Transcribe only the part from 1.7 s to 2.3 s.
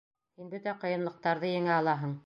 алаһың.